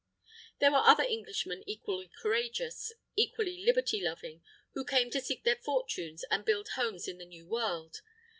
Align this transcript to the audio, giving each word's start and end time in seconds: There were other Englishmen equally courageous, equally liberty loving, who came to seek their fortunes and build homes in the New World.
There 0.57 0.71
were 0.71 0.79
other 0.79 1.03
Englishmen 1.03 1.63
equally 1.67 2.07
courageous, 2.19 2.91
equally 3.15 3.63
liberty 3.63 4.01
loving, 4.01 4.41
who 4.73 4.83
came 4.83 5.11
to 5.11 5.21
seek 5.21 5.43
their 5.43 5.57
fortunes 5.57 6.23
and 6.31 6.43
build 6.43 6.69
homes 6.69 7.07
in 7.07 7.19
the 7.19 7.25
New 7.25 7.45
World. 7.45 8.01